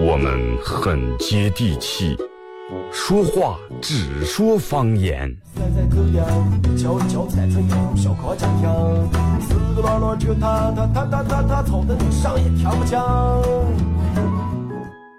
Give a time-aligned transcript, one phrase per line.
[0.00, 2.16] 我们很接地气，
[2.92, 5.34] 说话只说方言。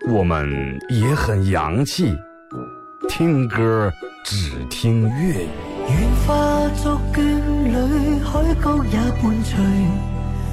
[0.07, 2.13] 我们也很洋气，
[3.09, 3.91] 听歌
[4.23, 5.47] 只听粤语。
[5.89, 7.21] 愿化作眷
[7.63, 10.12] 侣，海角也伴随。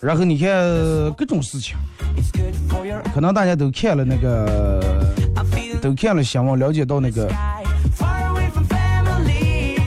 [0.00, 0.48] 然后你看
[1.14, 1.76] 各种事情，
[3.14, 4.80] 可能大家都看了那个，
[5.80, 7.30] 都看了新闻，了解到那个。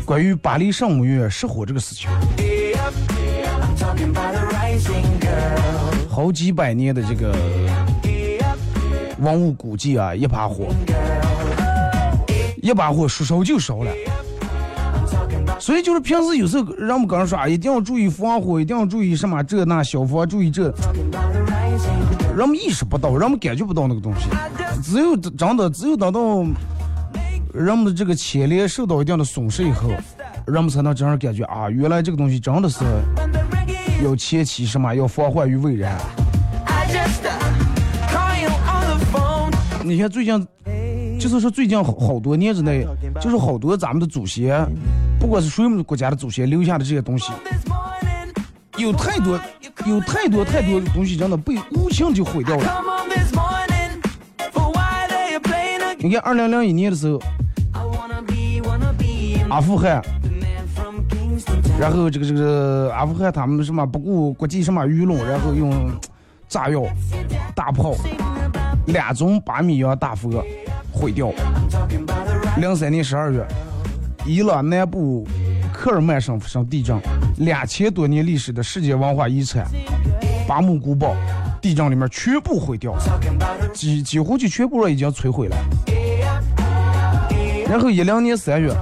[0.05, 2.09] 关于巴黎圣母院失火这个事情，
[6.09, 7.35] 好几百年的这个
[9.19, 10.67] 文物古迹啊，一把火，
[12.61, 13.91] 一把火说烧就烧了。
[15.59, 20.73] 所以就是平时有时候人们跟人说啊，一定要注意防火，一定要注意什么这那消防，注意这，
[22.35, 24.28] 人们意识不到，人们感觉不到那个东西。
[24.81, 26.45] 只有真的，只有等到。
[27.53, 29.89] 人们的这个牵连受到一定的损失以后，
[30.45, 32.86] 人们才能真正感觉啊，原来这个东西真的是
[34.03, 35.98] 要前期什么，要防患于未然。
[39.83, 40.48] 你看最近，
[41.19, 42.85] 就是说最近好好多年之内，
[43.19, 44.65] 就是好多咱们的祖先，
[45.19, 47.31] 不管是谁们国家的祖先留下的这些东西，
[48.77, 49.39] 有太多，
[49.85, 52.83] 有太多太多的东西真的被无情就毁掉了。
[55.97, 57.19] 你看二零零一年的时候。
[59.49, 60.01] 阿富汗，
[61.79, 65.89] 然后这个这个阿富汗他们什么不顾国际什么舆论，然后用
[66.49, 66.83] 炸药、
[67.55, 67.95] 大炮
[68.87, 70.43] 两宗八米洋大佛
[70.97, 71.31] 毁掉。
[72.57, 73.45] 零三年十二月，
[74.25, 75.27] 伊朗南部
[75.71, 76.99] 科尔曼省发生地震，
[77.38, 79.67] 两千多年历史的世界文化遗产
[80.47, 81.15] 巴木古堡，
[81.61, 82.95] 地震里面全部毁掉，
[83.73, 85.55] 几几乎就全部已经摧毁了。
[87.69, 88.73] 然后一零年三月，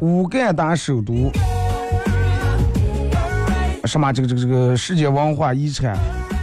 [0.00, 1.32] 乌干达首都
[3.84, 5.98] 什么这个这个这个世界文化遗产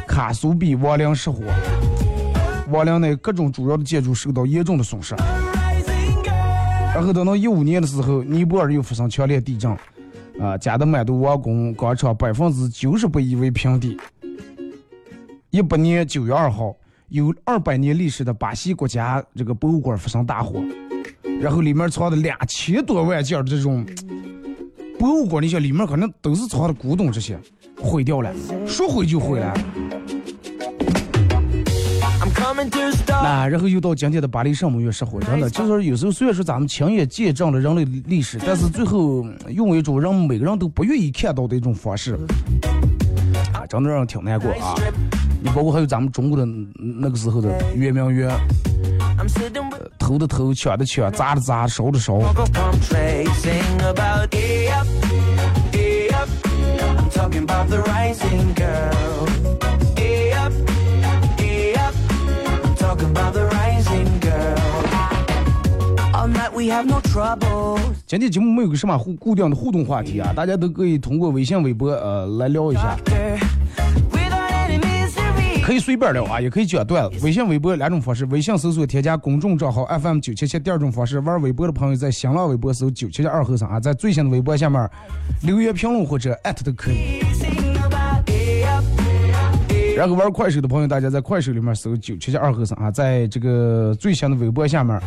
[0.07, 1.43] 卡苏比亡灵失火，
[2.69, 5.15] 亡灵内各种主要的建筑受到严重的损失。
[6.93, 9.69] 然后等到一五年的时候，尼泊尔又发生强烈地震，
[10.39, 13.97] 啊，加德满都王宫广场百分之九十被夷为平地。
[15.49, 16.75] 一八年九月二号，
[17.09, 20.63] 有二百年历史的巴西国家这个博物馆发生大火。
[21.41, 23.85] 然后里面藏的两千多万件这种
[24.97, 27.37] 博物馆，你想里面可能都是藏的古董，这些
[27.77, 28.33] 毁掉了，
[28.65, 29.53] 说毁就毁了。
[33.07, 42.17] 那然后又到今天的巴黎圣母院失火，真的就是有时候虽然说咱们亲眼见证了人类历史，但是最后用一种让每个人都不愿意看到的一种方式，
[43.53, 44.75] 啊，真的让人挺难过啊。
[45.41, 48.31] 你包括还有咱们中国的那个时候的圆明园。
[49.97, 52.19] 偷的偷，抢的抢，砸的砸，烧的烧。
[68.07, 72.97] 今天节目没有个什么互固定的互动话题啊，大家都可以通过微信、微博呃来聊一下。
[75.63, 77.25] 可以随便聊啊，也可以讲段子。
[77.25, 84.87] 微信、微博两种方式：微信搜索添加公众账号 FM 九七七；第二种方式，玩微博的朋友在新浪微博搜九七七二和尚啊，在最新的微博下面
[85.41, 87.64] 留言评论或者艾特都可以。
[89.95, 94.99] 然后玩快手的朋友，大家在快手里面搜九七七二和尚啊，在这个最新的微博下面，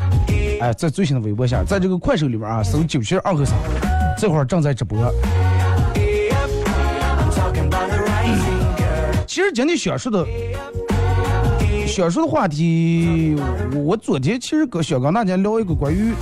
[0.60, 3.54] 哎，在最新的微博下，在这个快手里面啊，搜九七二和尚，
[4.16, 4.98] 这会儿正在直播。
[9.26, 10.26] 其实今天想说的，
[11.86, 13.36] 想说的话题，
[13.84, 16.14] 我昨天其实跟想跟大家聊一个关于，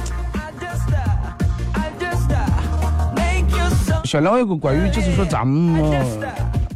[4.05, 5.81] 想聊一个关于，就是说咱们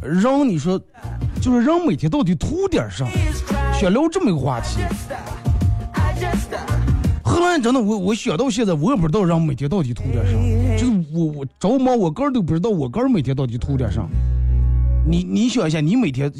[0.01, 0.81] 人，你说，
[1.41, 3.03] 就是人每天到底图点啥？
[3.73, 4.79] 想聊这么一个话题。
[7.23, 10.33] 后来真的，我我想到现在，我也不知道人每天到底图点啥。
[10.77, 14.07] 就是我我着忙，我个人都不知道我个人每天到底图点啥。
[15.03, 16.31] 你你想一下，你每天，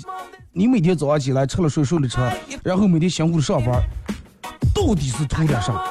[0.53, 2.19] 你每天早上起来吃了睡，睡了吃，
[2.63, 3.81] 然后每天辛苦的上班，
[4.71, 5.81] 到底是图点啥？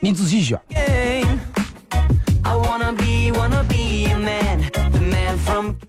[0.00, 0.60] 你仔细想。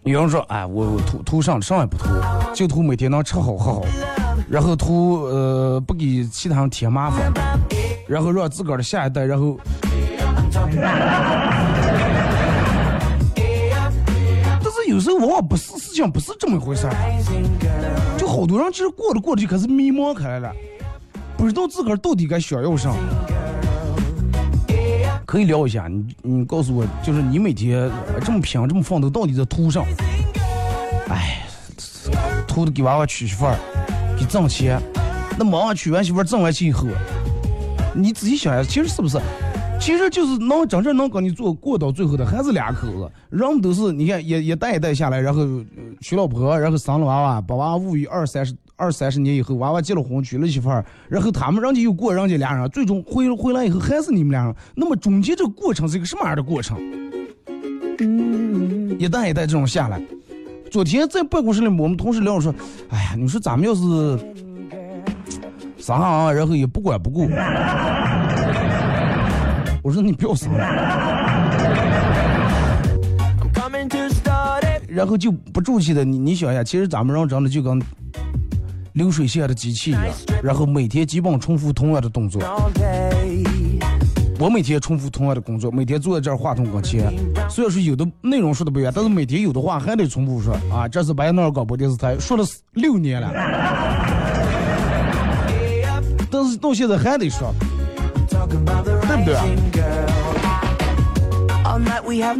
[0.05, 2.05] 有人说，哎，我我图图上上也不图，
[2.53, 3.81] 就图每天能吃好喝好，
[4.47, 7.33] 然后图呃不给其他人添麻烦，
[8.07, 9.57] 然后让自个儿的下一代，然后。
[14.61, 16.93] 但是有时候往往不是事情，不是这么一回事儿。
[18.15, 20.51] 就好多人其实过着过着就开始迷茫开来了，
[21.35, 22.91] 不知道自个儿到底该想要啥。
[25.25, 27.89] 可以聊一下，你你告诉我，就是你每天
[28.23, 29.83] 这么拼这么奋斗，到底在图上？
[31.09, 31.45] 哎，
[32.47, 33.57] 图的给娃娃娶媳妇儿，
[34.17, 34.79] 给挣钱。
[35.37, 36.87] 那娃娃娶完媳妇儿挣完钱以后，
[37.93, 39.19] 你仔细想一下，其实是不是？
[39.77, 45.45] 其实就是能真正能跟你做过到最后的还是两口子，人都是你看一一代一代下来，然后
[45.99, 54.53] 娶老婆，然后生了娃娃，把娃娃抚育二三十二三十年以后，娃娃结了婚，娶了媳妇儿，然后他们人家又过人家俩人，最终回回来以后还是你们俩人。
[54.75, 56.77] 那么中间这个过程是一个什么样的过程？
[57.99, 60.01] 嗯一代一代这种下来。
[60.69, 62.53] 昨天在办公室里，我们同事聊说，
[62.89, 64.19] 哎呀，你说咱们要是
[65.77, 67.29] 啥啊，然后也不管不顾。
[69.81, 70.57] 我说你不要啥了，
[74.89, 77.79] 然后就不住气的你，你想一下，其实咱们人真的就跟
[78.95, 80.03] 流水线的机器一样，
[80.41, 82.41] 然后每天基本重复同样的动作。
[84.39, 87.13] 我每天重复同样的工作，每天坐在这儿话筒跟前，
[87.49, 90.87] 虽然说有的内容说的不一样，但是每天有的话还得重复说啊。
[90.87, 93.31] 这是白那尔广播电视台说了六年了，
[96.31, 97.53] 但是到现在还得说。
[98.29, 99.45] 对不对啊？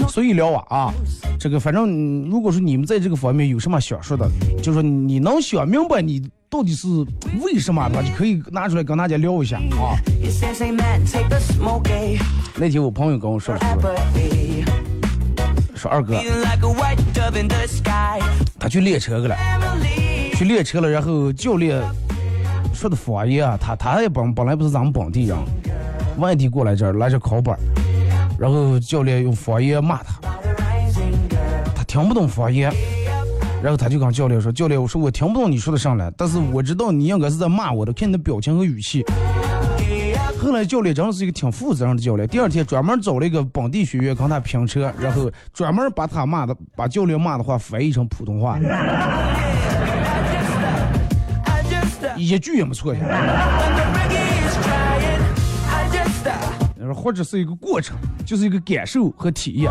[0.07, 0.93] 所以聊啊啊，
[1.39, 4.29] 这个反正如果说你们在这个方面有什么想说的，
[4.61, 6.21] 就说你能想明白你
[6.55, 6.87] 到底是
[7.41, 9.99] 为什么的话，就可以拿出来跟大家聊一下啊。
[12.55, 13.53] 那天我朋友跟我说
[15.75, 16.15] 说二哥，
[18.57, 19.35] 他去练车去了，
[20.35, 21.83] 去练车了，然后教练
[22.73, 25.37] 说的方言啊，他他也本本来不是咱们本地人。
[26.19, 27.53] 外地过来这儿来这考本，
[28.39, 30.21] 然后教练用方言骂他，
[31.75, 32.71] 他听不懂方言，
[33.65, 39.03] 然后他就跟教练说：“教练，我说我听不懂你说的上来，但是我知道你应该是在骂我的，看你的表情和语气。”
[40.39, 48.59] 后来教练真的是一个挺负责任的教练，第二天专门找了一个本地学员跟他拼车，然后专门把他骂的把教练骂的话翻译成普通话，
[52.15, 52.99] 一句也没错呀。
[56.95, 59.69] 或者是一个过程，就是一个感受和体验。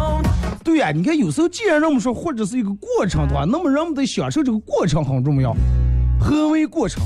[0.62, 5.56] 对呀，你看有时候既然人们说或者是一个过程的话，那么人们得享受这个过程很重要。
[6.20, 7.02] 何为过程？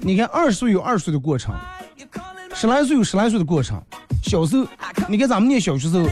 [0.00, 1.54] 你看二十岁有二十岁的过程，
[2.54, 3.80] 十来岁有十来岁的过程。
[4.22, 4.66] 小时候，
[5.08, 6.08] 你看咱们念小学时候。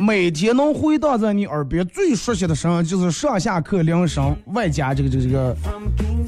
[0.00, 5.54] 每天能回荡在你耳边最熟悉的声音，就是上下课铃声，外加这个这个这个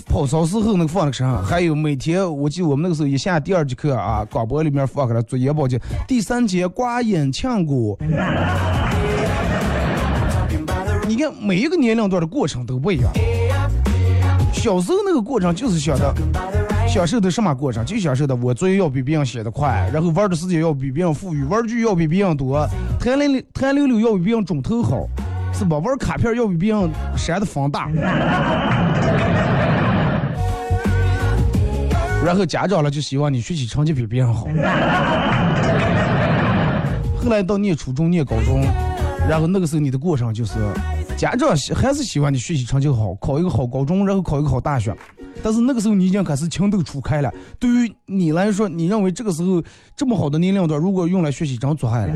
[0.05, 7.99] 跑操时候那个放的声，还有每天我记得我们那个时候一下第二节课啊，广播里面放开了做眼保健，第三节刮眼炝鼓。
[11.09, 13.11] 你看每一个年龄段的过程都不一样。
[14.53, 16.15] 小时候那个过程就是想的，
[16.93, 17.83] 享受的什么过程？
[17.87, 22.69] 就享受的我作业要比别人写的快，然后玩的时间要比别人富裕，玩具要比别人多，
[23.01, 25.09] 弹溜弹溜溜要比别人准头好，
[25.55, 25.79] 是吧？
[25.79, 27.89] 玩卡片要比别人扇的放大。
[32.23, 34.47] 然后家长了就希望你学习成绩比别人好。
[37.17, 38.67] 后来到念初中、念高中，
[39.27, 40.59] 然后那个时候你的过程就是。
[41.17, 44.97] 家长还是希望你学习成绩好，考一个好高中，然后考一个好大学。
[45.43, 47.33] 但是那个时候你已经开始情窦初开了。
[47.59, 49.63] 对于你来说，你认为这个时候
[49.97, 52.15] 这么好的年龄段，如果用来学习，真做害了。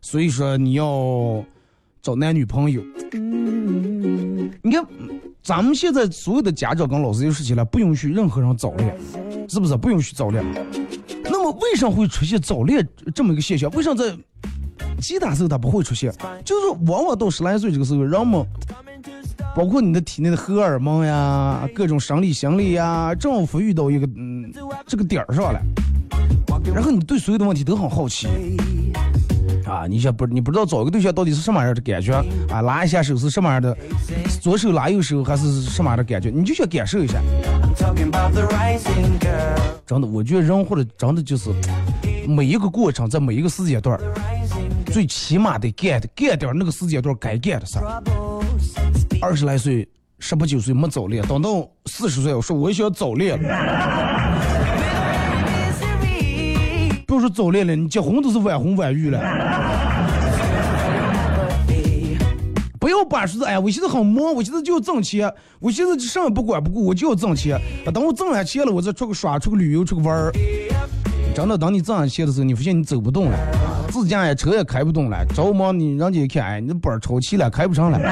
[0.00, 1.44] 所以说你要
[2.00, 2.82] 找男女朋友。
[4.62, 4.86] 你看，
[5.42, 8.96] 咱们现在所有的家长跟老师就说起来，不允许任何人早恋，
[9.48, 9.76] 是不是？
[9.76, 10.44] 不允许早恋。
[11.24, 13.68] 那么为什么会出现早恋这么一个现象？
[13.72, 14.16] 为什么在？
[15.00, 16.12] 其他时候它不会出现，
[16.44, 18.44] 就是往往到十来岁这个时候，人们
[19.54, 24.52] 包括你的体内的荷尔蒙呀，各种生理心理呀，正好遇到一个嗯
[24.86, 25.60] 这个点儿上了，
[26.74, 28.26] 然后你对所有的问题都很好奇
[29.66, 32.12] 啊，你想不你不知道找一个对象到底是什么样的感觉
[32.50, 33.76] 啊，拉一下手是什么样的，
[34.40, 37.20] 左手拉右手还是什么样的感觉，你就想感受一下。
[39.86, 41.50] 真的，我觉得人或者真的就是
[42.26, 43.98] 每一个过程，在每一个时间段。
[44.94, 48.00] 最起码得干的干点那个时间段该干的事儿。
[49.20, 49.88] 二十来岁、
[50.20, 53.48] 十八九岁没早恋，等到四十岁，我说我想早恋了。
[57.08, 59.18] 不要说早恋了，你结婚都是晚婚晚育了。
[62.78, 67.60] 不要把说哎，我现在很忙，我现在就要挣钱，我现在什么不管不顾，我就要挣钱。
[67.92, 70.30] 等我挣完钱了，我再出去耍，出去旅游，出去玩儿。
[71.34, 73.36] 真的，等你挣上钱的时候，你发现你走不动了，
[73.94, 77.98] 自驾呀车也开不动了，着忙你人家一看，哎，你的本超期了，开不上了。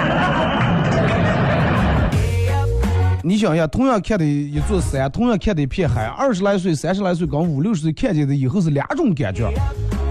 [3.25, 9.53] 你想一下，同样看的一座山，同样看的一片海，二十来岁、三十来岁跟五六十岁看见的以后是两种感觉，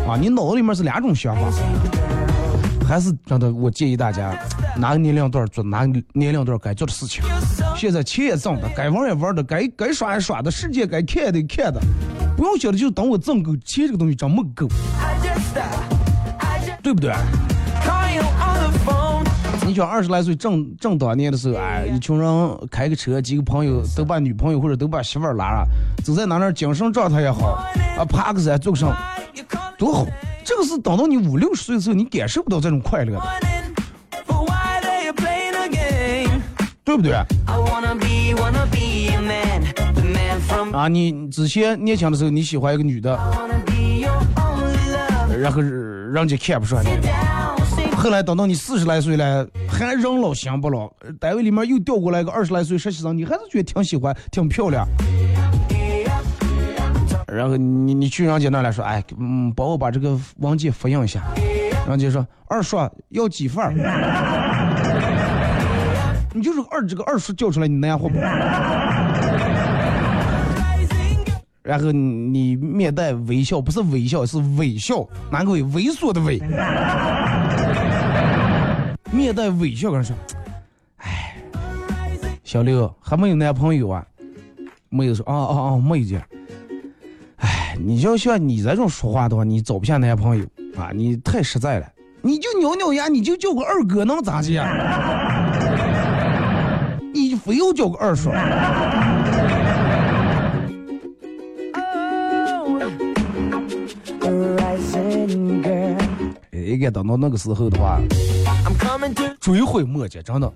[0.05, 1.43] 啊，你脑子里面是两种想法。
[2.85, 4.37] 还是真的，我建议大家，
[4.75, 7.23] 哪个年龄段做哪个年龄段该做的事情。
[7.77, 11.79] 现在钱也挣的，该玩也玩的，该该耍也耍的，世界该看的看的。
[12.35, 14.67] 不用想的，就等我挣够钱，这个东西真没够，
[16.81, 17.13] 对不对？
[19.65, 25.65] 你想二十来岁正正当年的时候，哎，一群人开个车，几个朋友都把女朋友或者都把媳妇儿拉了，
[26.03, 27.63] 走在哪那精神状态也好，
[27.97, 28.85] 啊，爬个山做个什
[29.77, 30.05] 多好。
[30.43, 33.21] 这个是等到你五六十岁的时候，你感受不到这种快乐的，
[36.83, 37.13] 对不对？
[40.73, 43.17] 啊，你之前年轻的时候你喜欢一个女的，
[45.41, 46.89] 然后人家看不上你。
[47.95, 54.87] 后来等到你四十来岁了，还人老心不老，单位里面又调过来个二十来岁实习生，你还是觉得挺喜欢，挺漂亮。
[57.27, 61.21] 然后你你去人家那来说，哎，嗯，帮我把这个文件复印一下。
[61.87, 62.77] 人家说二叔
[63.09, 63.73] 要几份儿？
[66.33, 68.15] 你就是二这个二叔叫出来，你那样活不？
[71.63, 75.63] 然后你面带微笑，不是微笑，是微笑，哪个微？
[75.63, 76.41] 猥琐的猥。
[79.11, 80.15] 面带微笑跟人说，
[80.97, 81.35] 哎，
[82.43, 84.05] 小刘还没有男朋友啊？
[84.89, 86.19] 没有说，啊啊啊，没有。
[87.37, 90.91] 哎，你要像你这种说话的话，你找不下男朋友啊！
[90.93, 91.87] 你太实在了，
[92.21, 94.47] 你就咬咬牙，你就叫个二哥能咋的？
[97.13, 98.31] 你非要叫个二叔？
[106.53, 107.99] 应该等到那个时候的话，
[109.39, 110.51] 追悔莫及，真的。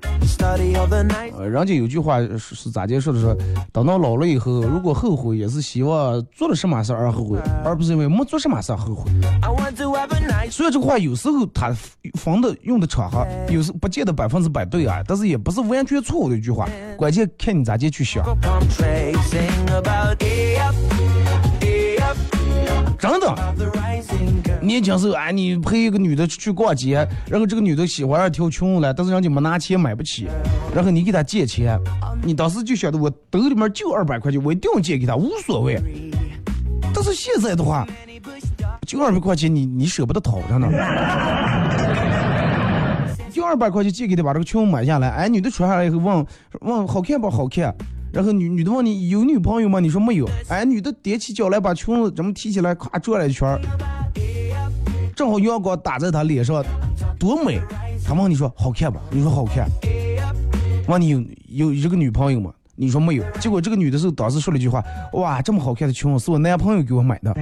[1.37, 3.19] 呃，人家有句话是是咋介说的？
[3.19, 3.35] 说
[3.71, 9.11] 等到老了以后，如果后悔，也是希望做了什么事而后悔，而不是因为没做什么事后悔。
[10.49, 11.75] 所以这个话有时候他
[12.13, 16.67] 放的用的场合，有时不见得百分之百对啊，但是也不是完全错误的一句话，
[16.97, 18.23] 关键看你咋介去想。
[22.97, 23.35] 真的，
[24.61, 30.27] 年轻时候啊，你陪一个女的出去逛街，然后这个女的喜欢上条裙子了，但是人家没拿钱买不起，
[30.73, 31.79] 然后你给她借钱，
[32.23, 35.79] 你当时就晓得我兜里面就二百块钱，我一定要借给她，无所谓。
[36.93, 37.85] 但是现在的话，
[38.87, 40.67] 就二百块钱，你你舍不得掏，真的。
[43.31, 46.25] 就二百块钱借给她，把这个裙子买下来，哎，女的穿下来以后问
[46.61, 47.75] 问好看不好看。
[48.15, 49.81] 然后女女的问你有女朋友吗？
[49.81, 50.25] 你说没有。
[50.47, 53.59] 哎，女的踮起脚来把裙子这么提起来，咵转了一圈
[55.13, 56.63] 正好阳光打在她脸上，
[57.19, 57.59] 多美。
[58.05, 58.97] 她问你说好看不？
[59.11, 59.67] 你说好看。
[60.87, 62.53] 问你有有一个女朋友吗？
[62.77, 63.23] 你说没有。
[63.41, 64.81] 结果这个女的是当时说了一句话：
[65.11, 67.35] 哇，这么好看的裙子是我男朋友给我买的。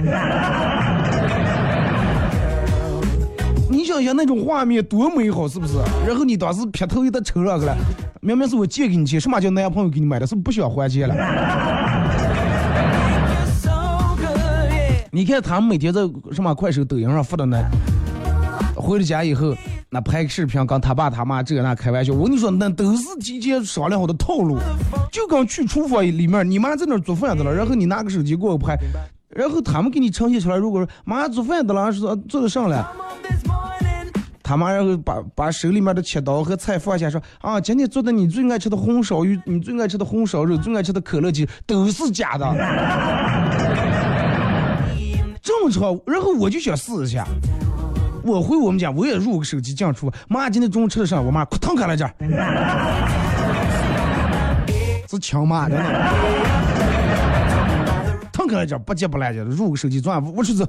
[3.84, 5.74] 你想想那种画面多美好，是不是？
[6.06, 7.76] 然后你当时劈头一得抽上去了。
[8.22, 10.26] 明明是我借给你钱，什么叫男朋友给你买的？
[10.26, 11.14] 是不不想还钱了？
[15.12, 16.00] 你看他们每天在
[16.32, 17.62] 什么快手、抖音上发的那，
[18.74, 19.54] 回了家以后
[19.90, 22.14] 那拍个视频，跟他爸他妈这那开玩笑。
[22.14, 24.56] 我跟你说，那都是提前商量好的套路。
[25.12, 28.78] 就刚去厨房里面，你妈在那做饭的了，然后你拿个手机给我拍，
[29.28, 30.56] 然后他们给你呈现出来。
[30.56, 32.90] 如果说妈做饭的了，说做的上了。
[34.44, 42.44] 他妈然后把把手里面的切刀和菜放下，说啊，今天做的你最爱吃的红烧鱼，你最爱吃的红烧肉，最爱吃的可乐鸡都是假的。
[45.40, 47.26] 这么吵，然后我就想试一下，
[48.22, 51.18] 我回我们家我也入个手机进厨，妈今天中午吃的啥？
[51.18, 52.06] 我妈快腾开了这，
[55.08, 55.82] 是强妈的，
[58.30, 60.62] 腾开了这，不接不来的，入个手机转我出去。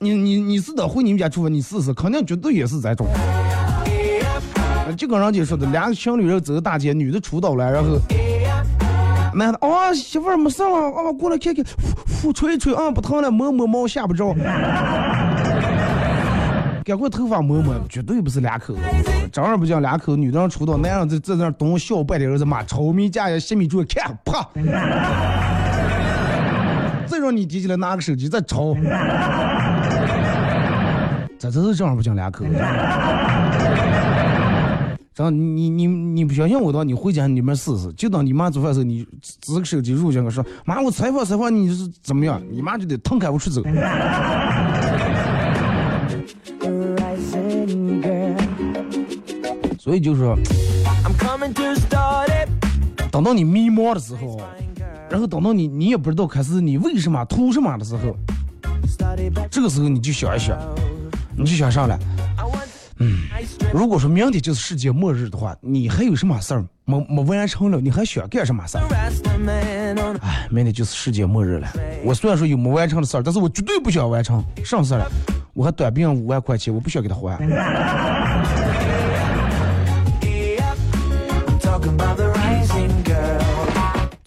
[0.00, 3.08] 你你你是得回你们家厨房，你试试，肯定绝对也是这种。
[4.96, 7.98] 就跟人家说的，两个情侣人走大街，女的出道了，然后
[9.34, 11.64] 男的哦媳妇儿没事了，啊过来看看，
[12.22, 14.34] 呼吹一吹啊不疼了，摸摸毛吓不着。
[16.84, 18.80] 赶快头发摸摸，绝对不是两口子。
[19.30, 24.48] 正儿不讲两口，女的让出道，男人在在那东笑半天，儿子妈炒米架呀，洗米柱看啪，
[27.06, 28.74] 再让你提起来拿个手机再炒。
[31.38, 32.50] 这真是正儿八经两口子。
[35.14, 37.92] 真，你你你不相信我的话，你回家你们试试。
[37.94, 42.40] 就当你妈做饭的时候，你支个手机入去，我说妈，我采访采访你是怎么样？
[42.50, 43.60] 你妈就得腾开我出走。
[49.78, 50.36] 所以就说，
[53.10, 54.40] 等到你迷茫的时候，
[55.10, 58.16] 然后等到你你也不知道开始你为什么图什么的时候，
[59.50, 60.56] 这个时候你就想一想。
[61.38, 61.96] 你就想上来，
[62.98, 63.28] 嗯，
[63.72, 67.80] 如果说明天就是世界末日的话，你还有什么事儿没没完成了？
[67.80, 68.82] 你还想干什么事儿？
[70.20, 71.68] 哎，明天就是世界末日了。
[72.02, 74.42] 我虽然说有没完成的事儿，但是我绝对不想完成。
[74.64, 75.06] 什么事儿了？
[75.54, 77.38] 我还短病五万块钱，我不想给他还。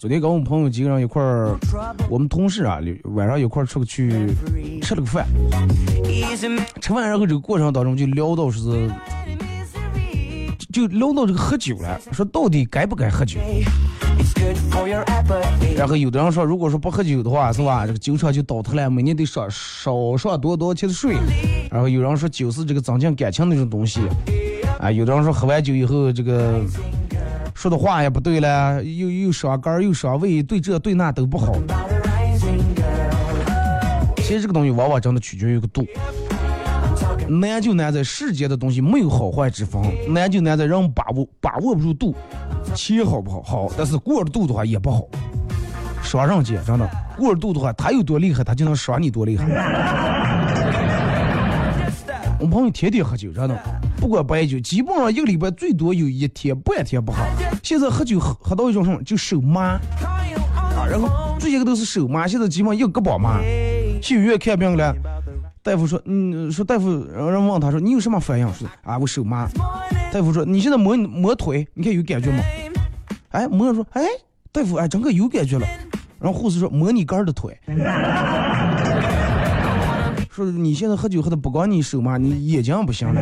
[0.02, 1.56] 昨天跟我们朋友几个人一块儿，
[2.10, 4.34] 我们同事啊，晚上一块儿出去
[4.82, 5.24] 吃了个饭。
[6.80, 8.90] 吃饭然后这个过程当中就聊到是，
[10.72, 13.38] 就聊到这个喝酒了，说到底该不该喝酒。
[15.76, 17.86] 然后有的人说，如果说不喝酒的话，是吧？
[17.86, 21.14] 这个酒厂就倒塌了，每年得少少上多多钱的税。
[21.70, 24.00] 然后有人说酒是这个增进感情那种东西，
[24.80, 26.60] 啊，有的人说喝完酒以后这个。
[27.54, 31.52] 说的话也不对了，又又伤肝又伤胃，对这对那都不好。
[34.16, 35.86] 其实这个东西往往真的取决于个度。
[37.28, 39.80] 难就难在世间的东西没有好坏之分，
[40.12, 42.14] 难就难在人把握把握不住度。
[42.74, 43.42] 切好不好？
[43.42, 45.02] 好，但是过了度的话也不好。
[46.02, 49.46] 双刃剑，真的过了度的话，他有多厉害，他就能耍你多厉害。
[52.42, 53.56] 我朋友天天喝酒，真的。
[53.98, 57.18] 不管白酒，基本上一个礼拜最多有一天半天不喝。
[57.62, 59.78] 现在喝酒喝喝到一种什么，就手麻
[60.56, 63.40] 啊，然后最近都是手麻，现在基本上一个胳膊麻。
[64.00, 64.92] 去医院看病了，
[65.62, 68.52] 大夫说，嗯，说大夫，然后人问他说，你有什么反应？
[68.54, 69.48] 说啊，我手麻。
[70.12, 72.42] 大夫说，你现在摸摸腿，你看有感觉吗？
[73.30, 74.02] 哎，摸说，哎，
[74.50, 75.66] 大夫，哎，整个有感觉了。
[76.18, 77.56] 然后护士说，摸你肝的腿。
[80.34, 83.20] 说你现在喝酒喝的不光你手嘛，你眼睛不行了。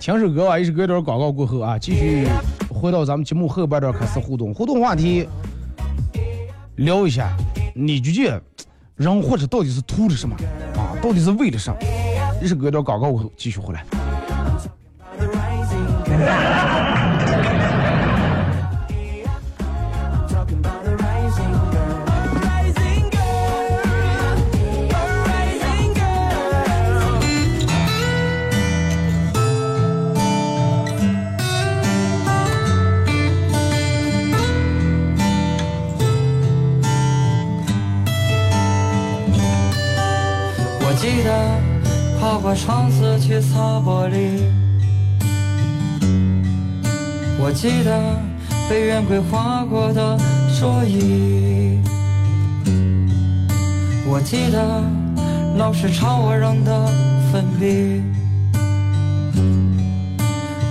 [0.00, 2.26] 听首歌吧，一首歌一段广告过后啊，继续
[2.68, 4.52] 回到咱们节目后半段开始互动。
[4.52, 5.28] 互动话题
[6.74, 7.30] 聊一下，
[7.72, 8.42] 你觉得
[8.96, 10.34] 人活着到底是图的什么
[10.74, 10.98] 啊？
[11.00, 11.76] 到底是为了什么？
[12.42, 13.84] 一首歌一段广告过后继续回来。
[41.02, 41.58] 记得
[42.20, 44.38] 爬过窗子去擦玻璃，
[47.40, 48.16] 我记得
[48.70, 50.16] 被圆规划过的
[50.60, 51.80] 桌椅，
[54.06, 54.84] 我记得
[55.56, 56.86] 老师朝我扔的
[57.32, 58.00] 粉笔，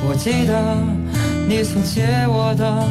[0.07, 0.77] 我记得
[1.45, 2.87] 你曾借我的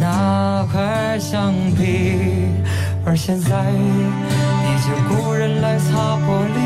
[0.00, 2.14] 那块橡皮，
[3.04, 3.70] 而现在。
[4.90, 6.58] 有故人来擦玻璃，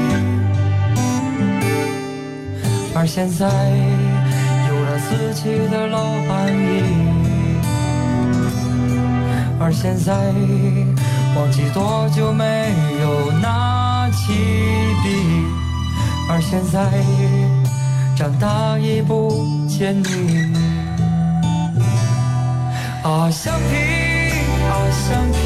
[2.94, 3.46] 而现在
[4.68, 6.62] 有了自己的老板椅，
[9.60, 10.14] 而现在
[11.36, 14.32] 忘记多久没有拿起
[15.02, 15.06] 笔，
[16.30, 16.80] 而现在
[18.16, 20.54] 长大已不见你。
[23.02, 23.76] 啊，橡皮，
[24.64, 25.36] 啊，橡皮，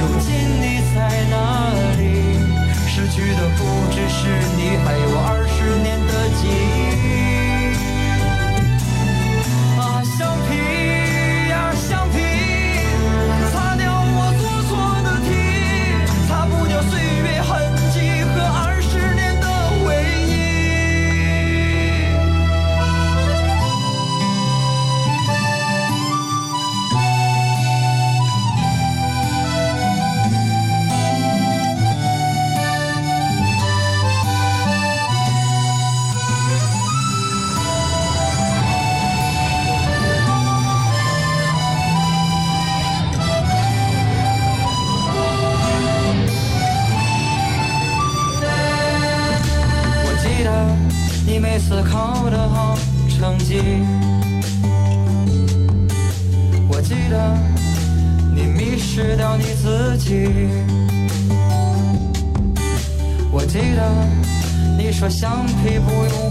[0.00, 0.64] 如今你
[0.96, 1.29] 在？
[3.40, 6.69] 的不只是你，还有二十年的记忆。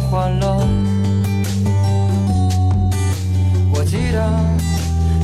[0.09, 0.67] 欢乐，
[3.71, 4.19] 我记得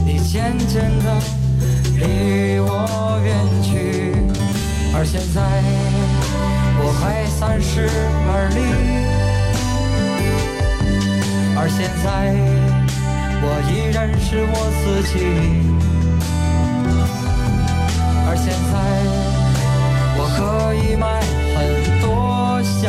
[0.06, 1.18] 你渐渐的
[1.98, 4.14] 离我远去，
[4.94, 5.42] 而现在
[6.78, 7.90] 我快三十
[8.30, 8.60] 而立。
[11.58, 12.36] 而现在，
[13.42, 15.14] 我依然是我自己。
[18.28, 18.74] 而现在，
[20.18, 20.40] 我可
[20.76, 21.04] 以买
[21.56, 21.58] 很
[22.02, 22.06] 多
[22.62, 22.84] 香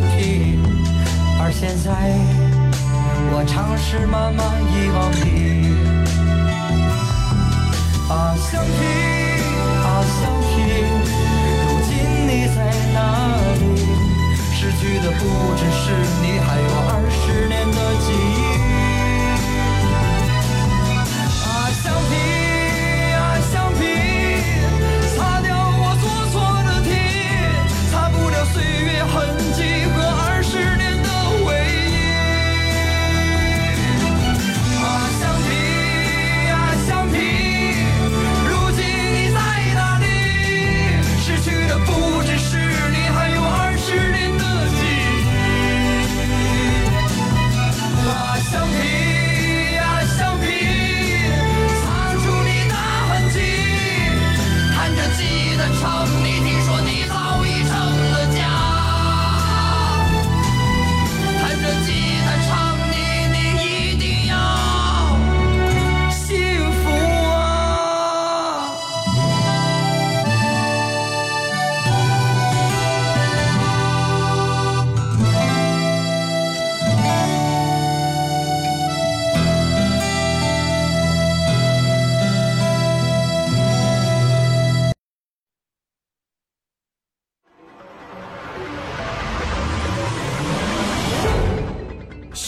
[0.00, 0.05] 槟。
[1.46, 1.94] 而现在，
[3.30, 5.70] 我尝试慢慢遗忘你。
[8.10, 8.82] 啊，想起，
[9.86, 10.58] 啊，想起，
[11.62, 11.94] 如今
[12.26, 12.58] 你在
[12.92, 12.98] 哪
[13.62, 13.62] 里？
[14.56, 15.22] 失去的不
[15.54, 18.85] 只是你，还有二十年的记忆。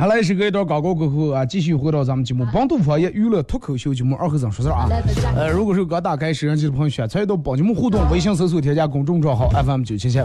[0.00, 4.88] 好来是隔一段广告过后啊，继续回到咱们节目《本土方言娱乐脱口秀节目二和尚说事儿》啊。
[5.36, 10.18] 呃，如果是刚打开摄像机的朋友，选参与到帮节目互动，微信搜索添加公众账号 FM 九七七。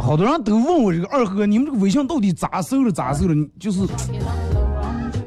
[0.00, 2.92] 好多人都问我这个二哥，你们这个微信到底咋搜的？
[2.92, 3.34] 咋搜的？
[3.34, 3.80] 你就是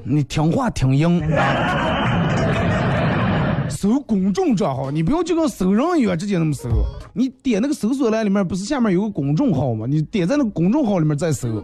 [0.05, 2.29] 你听话听音啊。
[3.69, 6.69] 搜公众账号，你不要就跟搜人一样直接那么搜。
[7.11, 9.85] 你点那个搜索栏里面不是下面有个公众号吗？
[9.89, 11.61] 你点在那个公众号里面再搜.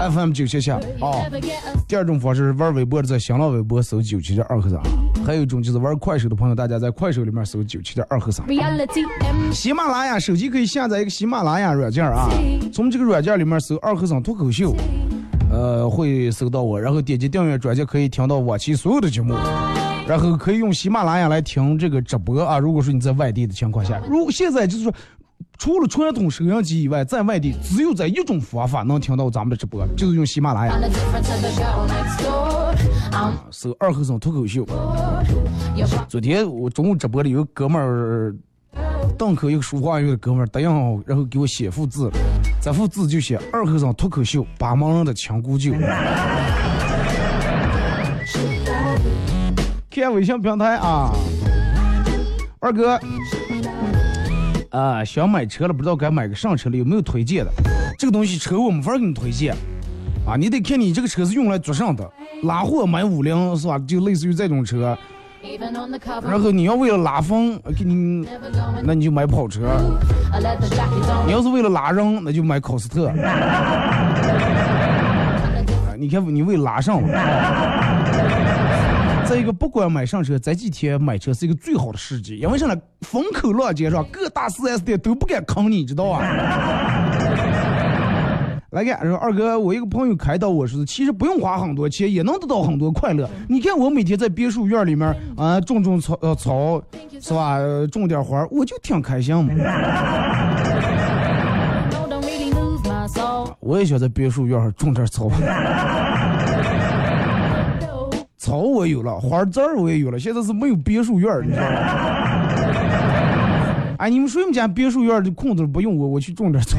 [0.00, 0.80] FM 九七七啊。
[1.86, 4.80] 第二种方式是玩微博的，在新浪微博搜九七点二和尚；
[5.26, 8.46] 还有一种就是玩快手的朋友，大家在快手里面搜九七点二和尚。
[9.52, 12.30] 喜马拉雅手机可以下载一个喜马拉雅软件啊，
[12.72, 14.74] 从这个软件里面搜二和尚脱口秀，
[15.50, 19.34] 呃，会搜到我，然后点击订阅专辑可以听到往期所有的节目，
[20.06, 22.58] 然后可以用喜马拉雅来听这个直播啊。
[22.58, 24.94] 如果说你在外地的情况下，如现在就是说。
[25.58, 30.74] 除了传统收音机以外，在外地只有在一种方法能听到咱们的直播，就是用喜马拉雅
[33.50, 34.66] 搜二和尚脱口秀。
[36.08, 38.34] 昨天我中午直播里有个哥们儿，
[39.18, 42.10] 档口一个书画院的哥们儿答应，然后给我写幅字，
[42.62, 45.72] 这幅字就写二和尚脱口秀，八盲人的亲姑舅。
[49.90, 51.12] 看微信平台啊，
[52.60, 52.98] 二哥，
[54.70, 57.50] 啊，想买车了，不知道该买个啥车了，有没有推荐的？
[57.98, 59.54] 这个东西车我没法给你推荐，
[60.26, 62.08] 啊，你得看你这个车是用来做啥的。
[62.44, 63.78] 拉货买五菱是吧？
[63.80, 64.96] 就类似于这种车。
[66.22, 68.26] 然后你要为了拉风，给你，
[68.82, 69.60] 那你就买跑车.
[71.26, 73.08] 你要是为了拉人，那就买考斯特。
[73.18, 74.14] 啊
[75.98, 77.08] 你看你为拉上了。
[79.30, 82.76] 再一个，不管买上车，这几天买车是一个最好的时机，因为啥呢？
[83.02, 86.20] 风口浪尖上，各大 4S 店都不敢坑你，知道啊？
[88.72, 93.30] 来看，说二哥，我一个朋友开导我说，其实不用花很多钱，也能得到很多快乐。
[93.48, 96.82] 你看我每天在别墅院里面啊，种种草呃草，
[97.20, 97.54] 是吧？
[97.54, 99.54] 呃种点花，我就挺开心嘛。
[103.60, 105.30] 我也想在别墅院种点草.
[108.40, 111.76] 草我有了，花籽儿我也有了，现在是没有别墅院儿，你知道吗？
[113.98, 116.78] 哎，你们说你们家别墅院的空子不用我，我去种点草。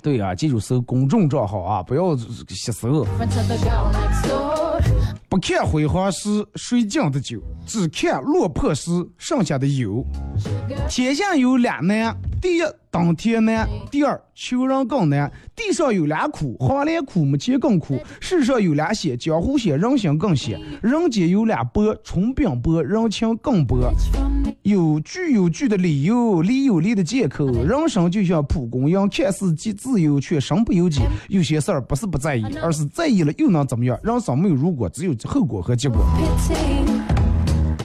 [0.00, 3.06] 对啊，记住搜公众账号啊，不要吸收。
[5.28, 10.02] 不看辉煌时谁敬的酒，只看落魄时剩下的油。
[10.88, 12.62] 天下有两难，第一
[12.94, 15.28] 登天难；第二，求人更难。
[15.56, 20.60] 地上有两苦，黄连苦，没钱更苦；世上有两险，江湖险，人心更险。
[20.80, 23.92] 人间有两薄，春冰薄，人情更薄。
[24.62, 27.44] 有据有据的理由，理有理的借口。
[27.64, 31.00] 人生就像蒲公英，看似既自由，却身不由己。
[31.28, 33.98] 有些事儿不是不在意，而是在意了又能怎么样？
[34.04, 35.98] 人生没有如果，只有后果和结果。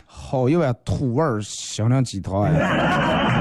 [0.05, 3.38] 好一碗土味儿香料鸡汤哎！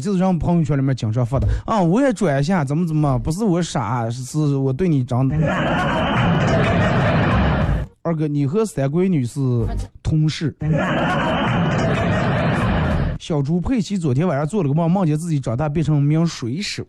[0.00, 5.28] 就是让朋友圈里面经常发的啊，我也转一下，怎么怎么，不是我傻，是我对你长。
[8.04, 9.40] 二哥，你和三闺女是
[10.02, 10.56] 同事。
[13.20, 16.84] 小猪佩奇昨天晚上做了个梦，梦见自己长大变成名水手，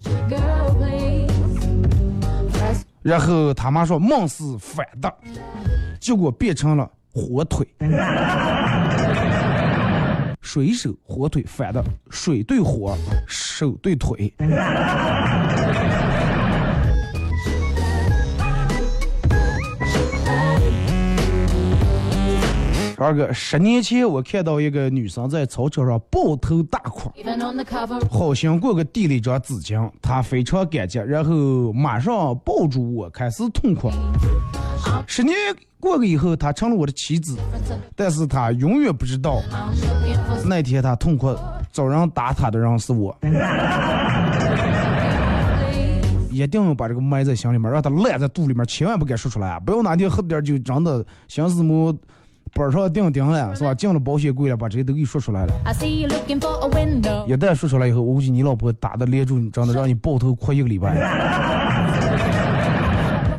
[3.04, 5.14] 然后他妈说梦是反的，
[6.00, 7.68] 结果变成了火腿。
[10.54, 12.96] 水手火腿反的，水对火，
[13.28, 14.32] 手对腿。
[23.04, 27.12] 二哥，十年前我看到一个女生在操场上抱头大哭
[28.10, 33.92] 好心过个递了一张纸巾，她非常感激，然后马上抱住我开始痛哭。
[35.06, 35.36] 十年
[35.82, 37.38] 过去以后，她成了我的妻子，
[37.94, 39.42] 但是她永远不知道
[40.46, 41.36] 那天她痛哭
[41.74, 43.14] 找人打她的人是我。
[46.32, 49.60] 一定要把这个埋在心里面，让它烂在肚里面，千万不敢说出来啊！
[49.60, 51.96] 不要哪天喝点酒，真的像什么
[52.56, 53.74] 板上钉钉了，是吧？
[53.74, 55.54] 进了保险柜了，把这些都给说出来了。
[57.28, 60.96] 一旦说出来以后，我估计你老婆打的连住你，真的让你抱头哭一个礼拜。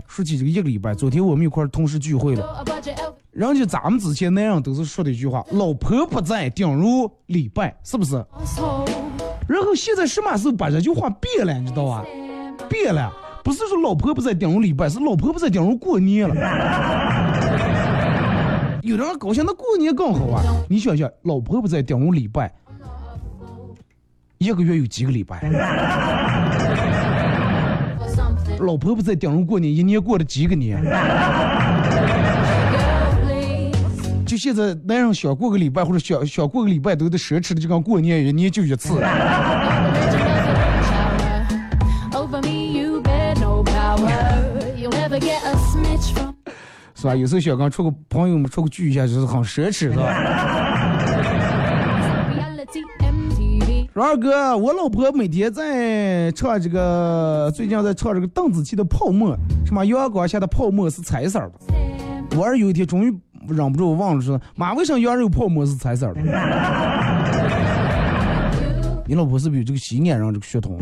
[0.08, 2.64] 说起这个一个礼拜，昨天我们一块儿同事聚会了
[3.32, 8.24] 人家咱们之前那人都是说的一句话：“老婆不在，顶如礼拜”，是不是？
[9.48, 12.04] 然后现在什么时候把这句话变了，你知道吧？
[12.68, 16.34] 变了，不是说老婆不在顶如礼拜，是老婆不在顶如过年了。
[18.84, 20.42] 有的人高兴，那过年更好啊！
[20.68, 22.52] 你想想，老婆不在顶如礼拜，
[24.36, 25.40] 一个月有几个礼拜？
[28.60, 30.84] 老婆不在顶如过年，一年过了几个年？
[34.26, 38.92] 就现在男人想过个礼拜或者想想过个礼拜都得奢侈的，就跟过年一年就一次。
[47.04, 47.14] 是吧？
[47.14, 49.96] 有时候想跟出个朋友们出个聚一下，就是很奢侈，是吧
[53.92, 59.36] 二哥，我老婆每天在唱这个，最近在唱这个邓紫棋的《泡沫》，
[59.66, 61.52] 什么阳光下的泡沫是彩色的。
[62.38, 63.14] 我儿有一天终于
[63.48, 66.20] 忍不住忘了，说妈，为啥羊肉泡沫是彩色的？
[69.06, 70.78] 你老婆是不是有这个西安人这个血统？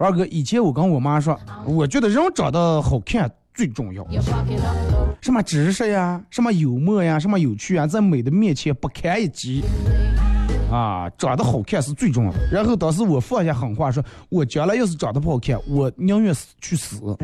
[0.00, 4.02] 二哥，以前我跟我妈说，我觉得人长得好看最重要
[5.20, 9.62] 什么知识呀，什么幽默呀，什么有趣啊，在美的面前不堪一击。
[10.72, 12.38] 啊，长得好看是最重要的。
[12.50, 16.96] 然后当时我放下狠话说，我将来要是长得不好看，我宁愿死去死。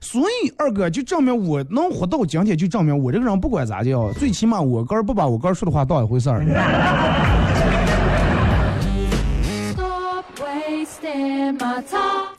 [0.00, 6.42] 所以二哥就证明我能活到今天，就证明我这个人不管咋叫，最起码我哥儿不把我哥儿说的话当一回事儿。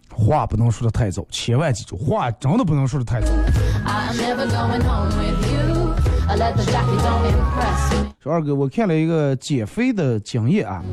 [0.10, 3.28] 话不能说的太早，千万记住，话真的不能说的太早。
[8.20, 10.84] 说二哥，我看了一个减肥的经验啊，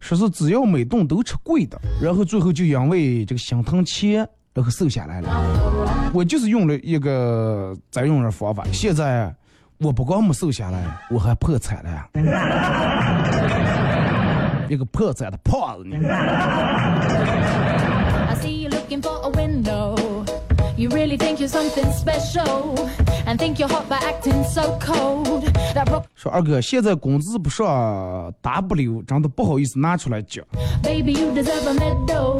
[0.00, 6.10] 说是只要每顿都吃贵的，然后最后就因为这个心疼钱，然后瘦下来了。
[6.12, 9.34] 我就是用了一个再用的方法，现在
[9.78, 12.08] 我不光没瘦下来，我还破产了呀！
[14.72, 15.94] 一个破产的胖子你。
[15.96, 16.08] I
[18.40, 19.94] see you looking for a window.
[20.76, 22.74] You really think you're something special
[23.26, 25.44] and think you're hot by acting so cold.
[25.74, 30.42] That 说二哥，现在工资不上 W，真的不好意思拿出来讲。
[30.82, 32.38] baby, you deserve a medal.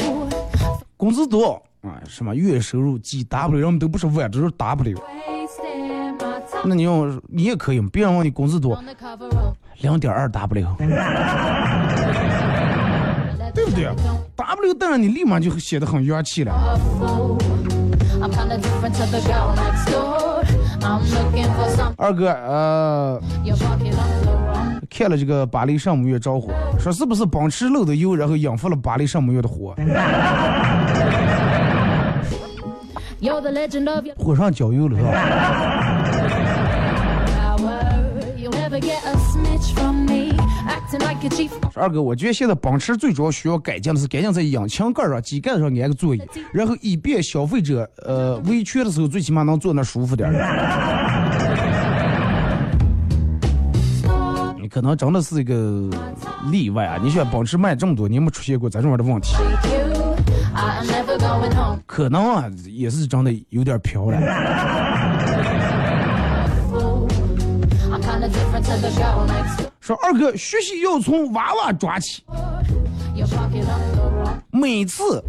[0.96, 4.98] 工资多啊，什么月收入几 W，人们都不是万，只是 W。
[6.64, 8.80] 那你用你也可以，别人问你工资多
[9.80, 10.64] 两点二 leather
[13.54, 13.96] 对不对 jacket
[14.36, 16.52] don't？W 当然你立马就显得很洋气了。
[21.96, 23.20] 二哥，呃.
[24.88, 29.74] 看了这个巴黎圣母院着火，说是不是奔驰漏的油，然后引发了巴黎圣母院的火
[34.16, 35.12] 火上浇油了是吧？
[41.74, 50.32] 二哥，我觉得现在奔驰最主要需要改进的是改进在引擎盖上、机盖上安个座椅，然后以便消费者呃维权的时候最起码能坐 那舒服点儿。
[54.60, 55.90] 你可能真的是一个
[56.50, 56.98] 例外啊！
[57.02, 59.34] 你想奔驰卖这么多年没出现过咱这种样的问题.
[61.86, 64.18] 可能啊也是真的有点飘了。
[69.80, 72.22] 说二哥，学习要从娃娃抓起。
[74.50, 75.22] 每次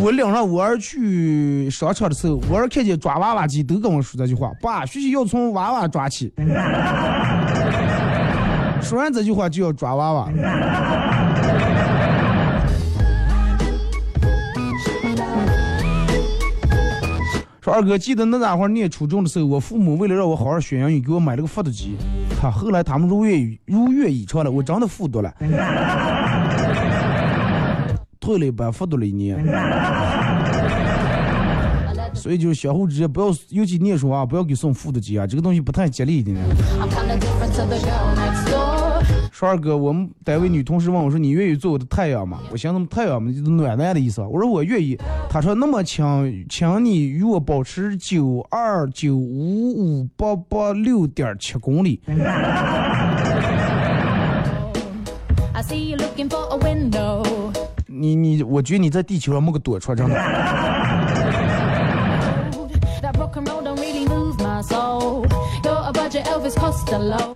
[0.00, 6.32] 我领着我儿去商场的时候，我儿看见抓娃娃机都跟我说这句话：“爸，学习要从娃娃抓起。”
[8.82, 10.28] 说完这句话就要抓娃娃。
[17.66, 21.96] 说二哥，记得那那会念初中的时候，我父母为了让我好好学英语，给我买了个复读机。
[22.40, 25.34] 他后来他们如愿如愿以偿了，我真的复读了。
[28.20, 29.44] 退了一班，复读了一年。
[32.14, 36.40] 所以就是相互之间不要，尤其念书啊，不要给送复读机啊，这个东西不太吉利的呢。
[39.32, 44.26] 说二哥，我们单位女同事问我说：“你愿意做我的太阳吗？”我寻思太阳嘛，就是暖男的意思吧。
[44.28, 44.96] 我说我愿意。
[45.28, 52.00] 她说：“那么请，请你与我保持九二九五五八八六点七公里。
[57.86, 60.14] 你你，我觉得你在地球上没个躲出来，真的。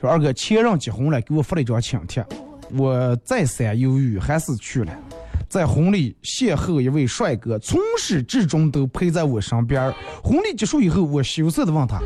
[0.01, 2.24] 说二哥，前任结婚了，给我发了一张请帖，
[2.76, 4.93] 我再三犹豫，还是去了。
[5.49, 9.93] 在婚礼邂逅一位帅哥，从始至终都陪在我身边儿。
[10.22, 11.99] 婚礼结束以后，我羞涩的问他：“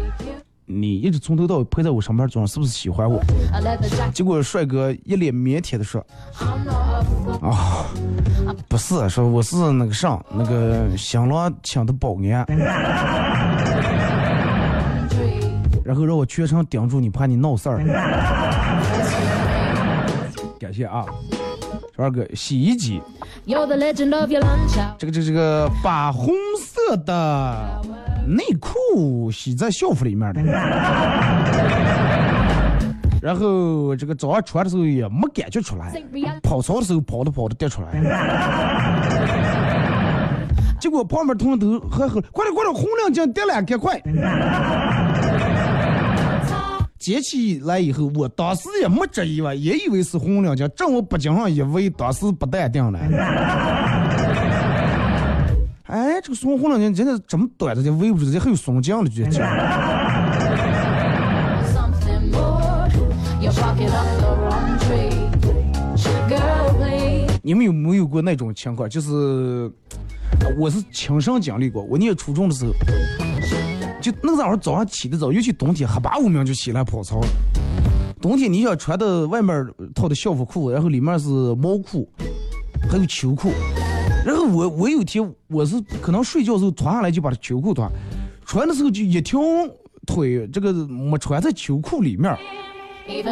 [0.65, 3.21] 你一直从头到尾陪在我身边，总是不是喜欢我
[3.53, 6.03] A leather jacket.？” 结果帅哥一脸腼腆的说
[6.39, 7.85] I'm not a fool.：“ 啊，
[8.67, 12.47] 不是，说我是那个啥，那个新郎请的保安，
[15.85, 17.79] 然后让我全程盯住你，怕你闹事儿。
[20.59, 21.05] ”感谢啊，
[21.95, 23.01] 说二哥，洗衣机。
[23.47, 23.55] 这
[25.07, 27.79] 个这这个把红色的
[28.27, 30.41] 内裤洗在校服里面的，
[33.21, 35.93] 然后这个早上穿的时候也没感觉出来，
[36.43, 37.89] 跑操的时候跑着跑着掉出来，
[40.81, 44.01] 结果旁边同学都还喝，快点快点，红领巾跌了，赶快！
[47.05, 52.99] 捡起来以后，我当时也没质疑吧，也以为是红领巾，正我脖颈上一围，当时不淡定了。
[55.85, 59.45] 哎，这个松红领巾真的这么短的，这围不住，这还有松浆的，这这。
[67.43, 68.89] 你们有没有过那种情况？
[68.89, 69.71] 就是
[70.41, 71.83] 呃我是亲身经历过。
[71.83, 72.73] 我念初中的时候，
[74.05, 77.19] 就那个早上早上起得早，尤其冬天，黑八五明就起来跑操。
[78.21, 82.07] 冬天你想穿的外面套的校服裤，然后里面是毛裤，
[82.91, 83.51] 还有秋裤。
[84.23, 87.91] 然后我我有一天我是可能睡觉的时候脱下来就把这秋裤脱，
[88.45, 89.41] 穿的时候就一条
[90.07, 92.31] 腿这个没穿在秋裤里面。
[93.07, 93.27] Of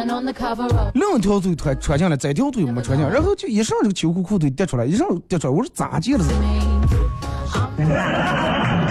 [0.95, 6.23] 两条腿穿穿进来，这条腿没穿进来，然后就一上这个秋裤裤腿跌出来，一上跌出来，我说咋接的？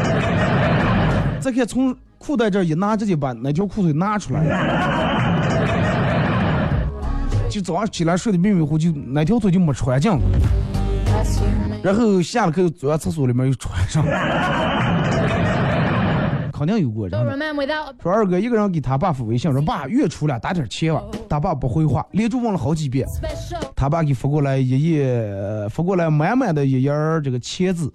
[1.43, 4.45] 再看从裤袋这一拿，直接把那条裤腿拿出来，
[7.51, 10.13] 就早上起来睡得迷迷糊糊，就那条腿就没穿进，
[11.83, 14.05] 然后下了课又走到厕所里面又穿上，
[16.65, 17.37] 肯定有过真 You're 的 a。
[17.37, 23.05] man without a 说二哥一个人给他爸发微信说爸月初了打点钱吧，他爸不回话，连着问了好几遍，
[23.75, 27.93] 他爸给发过来一页，呃发过来满满的一页儿这个钱字.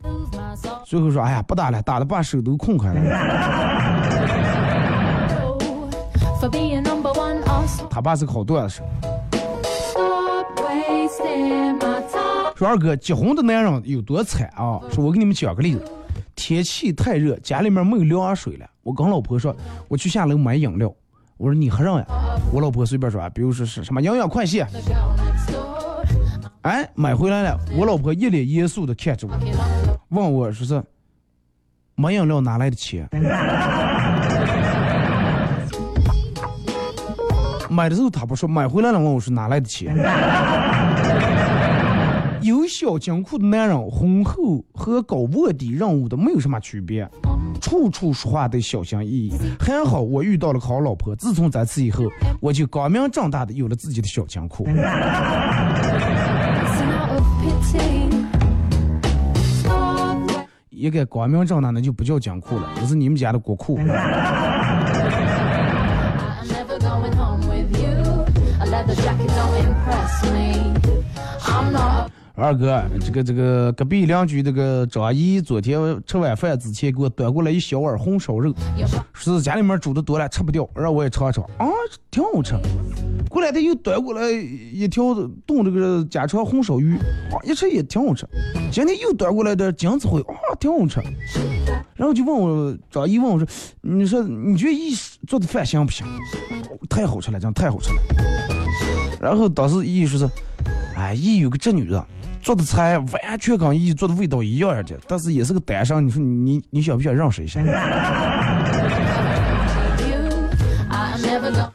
[0.85, 2.99] 最后说哎呀不打了，打的把手都空开了。
[7.89, 8.83] 他爸是个好段子手。
[12.55, 14.81] 说二哥，结婚的男人有多惨啊？
[14.91, 15.85] 说我给你们讲个例子，
[16.37, 19.53] 天气太热，家里面没有凉水了，我跟老婆说，
[19.89, 20.93] 我去下楼买饮料。
[21.35, 22.05] 我说你喝上呀？
[22.53, 24.67] 我老婆随便说啊，比如说是什么营养快线，
[26.61, 27.59] 哎，买回来了。
[27.75, 29.33] 我老婆一脸严肃的看着我，
[30.09, 30.81] 问我说是
[31.95, 33.09] 买饮料哪来的钱？
[37.69, 39.95] 买的时候他不说，买回来了问我说哪来的钱？
[42.47, 47.05] 有小金库的男人，婚后和搞卧底任务的没有什么区别，
[47.59, 49.33] 处处说话得小心翼翼。
[49.59, 52.05] 还好我遇到了个好老婆，自从在此以后，
[52.39, 54.63] 我就光明正大的有了自己的小金库。
[54.63, 54.79] Listen
[56.89, 58.25] out of pity.
[59.61, 60.47] Stop.
[60.69, 63.77] 一个光明正大的就不叫金库了，那是你们家的国库。
[72.39, 78.53] 二哥，这个这个隔壁邻居这个张姨昨天吃晚饭之前给我端过来一小碗红烧肉，
[79.11, 81.65] 说是家里面煮的多了吃不掉，让我也尝尝啊，
[82.11, 82.53] 挺好吃。
[83.27, 85.15] 过来他又端过来一条
[85.47, 86.95] 炖这个家常红烧鱼，
[87.31, 88.27] 啊，一吃也挺好吃。
[88.71, 91.01] 今天又端过来点金子灰，啊，挺好吃。
[91.95, 93.47] 然后就问我张姨问我说，
[93.81, 94.93] 你说你觉得姨
[95.25, 96.07] 做的饭香不香？
[96.87, 98.01] 太好吃了，真太好吃了。
[99.19, 100.29] 然后当时姨说是，
[100.97, 102.05] 哎，一有个这女的。
[102.41, 106.05] 做的菜完全跟一做的味道一样的，但是也是个单身。
[106.05, 107.61] 你说你你想不想认识 一下？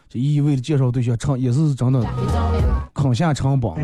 [0.08, 2.04] 这姨为了介绍对象，成也是真的
[2.94, 3.70] 坑下成本。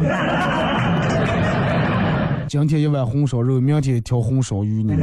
[2.49, 4.95] 今天一碗红烧肉，明天一条红烧鱼呢。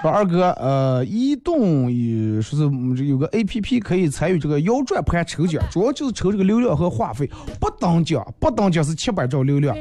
[0.00, 7.28] 说二哥，呃，移动也说是嗯这有个 A P P 可以参与这个摇转盘抽奖，主要就是抽这个流量和话费。
[7.60, 9.76] 不等奖，不等奖是七百兆流量.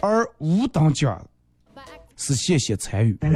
[0.00, 1.20] 而无等奖
[2.16, 3.18] 是谢谢参与。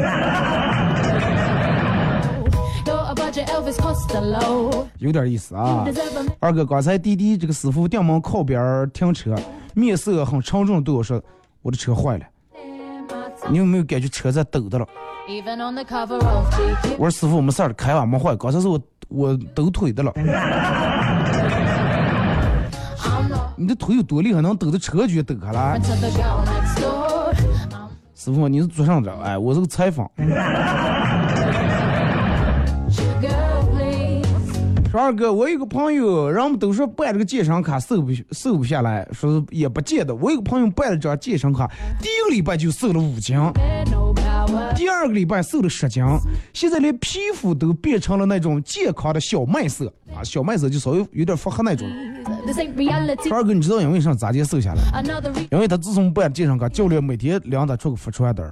[4.98, 5.84] 有点意思啊
[6.38, 9.34] 二哥，刚才滴滴这个师傅店门靠边儿停车，
[9.74, 11.20] 面色很沉重地对我说
[11.62, 12.24] ：“我的车坏了
[13.50, 14.86] 你有没有感觉车在抖的了
[15.28, 18.36] Even on the cover of GQ.？” 我说：“师傅，没事儿，开吧，没坏。
[18.36, 20.12] 刚才是我我抖腿的了。
[23.56, 25.78] 你的腿有多厉害，能抖的车就抖开了
[28.14, 29.12] 师傅，你是做啥的？
[29.22, 30.10] 哎，我是个采访。
[34.94, 40.14] 说二哥，我有个朋友，人们都说办这个健身卡瘦不瘦不下来，说是也不见得。
[40.14, 41.68] 我有个朋友办了张健身卡，
[42.00, 43.36] 第一个礼拜就瘦了五斤.
[44.76, 46.04] 第二个礼拜瘦了十斤，
[46.52, 51.88] 现在连皮肤都变成了那种健康的小麦色啊，小麦色就稍微有点发黑那种。
[53.32, 55.02] 二哥，你知道因为啥咋接瘦下来？
[55.50, 58.50] 因为他自从办了健身卡，教练每天量他出个腹川单儿，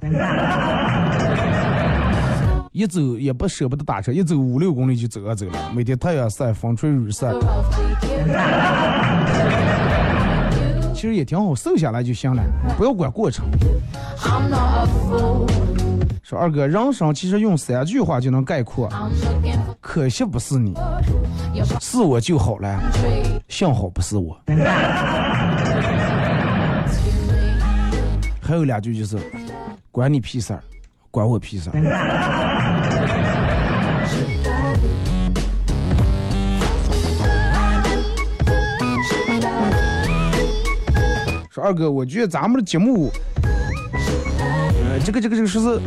[2.73, 7.27] 一走也不舍不得打车，一走五六公里就走啊走了，每天太阳晒、风吹雨晒，
[10.91, 12.43] 其实也挺好，瘦下来就行了，
[12.75, 13.45] 不要管过程。
[16.23, 18.89] 说二哥，人生其实用三句话就能概括。
[19.79, 20.73] 可惜不是你，
[21.79, 22.81] 是我就好了，
[23.49, 24.35] 幸好不是我。
[28.41, 29.19] 还有两句就是，
[29.91, 30.63] 关你屁事儿，
[31.13, 31.69] 关我屁事。
[41.51, 43.11] 说二哥，我觉得咱们的节目，
[43.83, 45.79] 呃，这个这个这个说是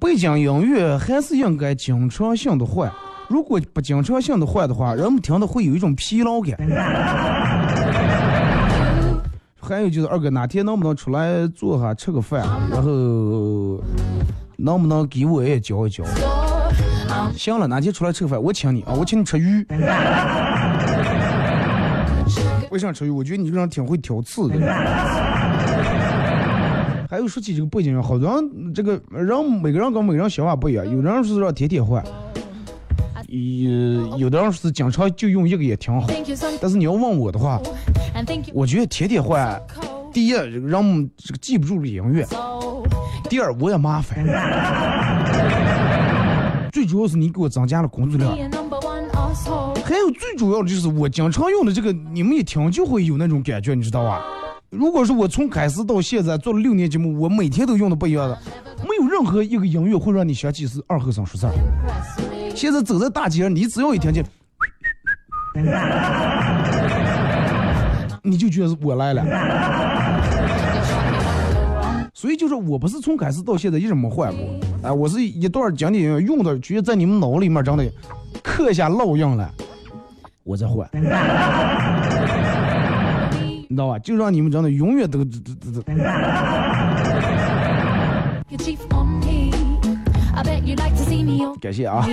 [0.00, 2.92] 背景音乐还是应该经常性的换。
[3.28, 6.58] 如果不经常性的换的话，人们听的会有一种疲劳感。
[9.60, 12.40] 还有就是二哥，哪天能不能出来坐下吃个饭，
[12.70, 13.67] 然后
[14.60, 16.04] 能不能给我也教一教？
[17.36, 19.64] 行了，哪天出来吃个饭，我请你啊，我请你吃鱼。
[22.70, 23.10] 为啥吃鱼？
[23.10, 24.56] 我觉得你这个人挺会挑刺的。
[27.08, 32.04] 还有说起这个背景音，好多人这个人每个人跟每个人想法不一样，有的人是让天天换，
[33.28, 36.08] 有有的人是经常就用一个也挺好。
[36.60, 37.60] 但是你要问我的话
[38.52, 39.58] 我觉得天天换.
[40.18, 42.26] 第一让我们这个记不住这音乐，
[43.30, 44.26] 第二我也麻烦，
[46.72, 48.36] 最主要是你给我增加了工作量.
[49.84, 54.20] 还有最主要的就是我经常用的这个，你们一听就会有那种感觉，你知道吧？
[54.70, 58.36] 如果说我从开始到现在做了六年节目，我每天都用的不一样的，
[58.82, 61.52] 没有任何一个音乐会让你想起是二和尚说事儿。
[62.56, 64.24] 现在走在大街上，你只要一听见，
[68.20, 69.24] 你就觉得是我来了。
[72.20, 74.44] 所以就是我不是从开始到现在一直没换过，
[74.82, 77.88] 哎，我是一段讲解员用的，直接在你们脑里面真的
[78.42, 79.48] 刻下烙印了，
[80.42, 80.84] 我再换，
[83.68, 83.96] 你知道吧？
[84.00, 85.30] 就让你们真的永远都都
[85.72, 85.82] 都都
[91.60, 92.06] 感谢啊.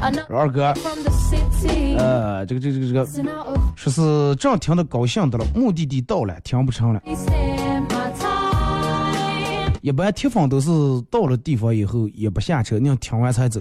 [0.00, 1.96] Another 二哥，from the city.
[1.96, 3.34] 呃，这个这个这个这个
[3.74, 7.02] 说是正听的高兴的了，目的地到了，听不成了。
[9.80, 10.70] 一般铁粉都是
[11.10, 13.60] 到了地方以后也不下车，你要听完才走。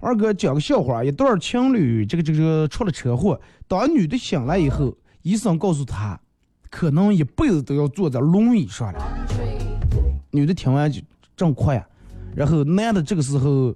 [0.00, 6.18] 二哥讲个笑话，一对儿情侣，这个这个出了车祸，当女的醒来以后，医生告诉她，
[6.74, 9.00] 可能一辈子都要坐在轮椅上了。
[10.32, 11.00] 女的听完就
[11.36, 11.86] 正哭呀，
[12.34, 13.72] 然后男的这个时候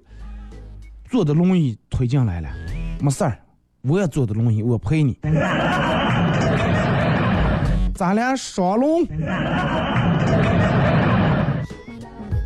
[1.08, 2.48] 坐的轮椅推进来了，
[3.00, 3.38] 没事儿，
[3.82, 5.16] 我也坐的轮椅，我陪你，
[7.94, 9.06] 咱俩双龙。